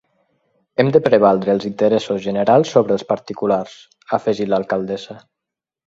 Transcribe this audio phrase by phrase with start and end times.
[0.83, 5.25] “Hem de prevaldre els interessos generals sobre els particulars” ha afegit l’alcaldessa.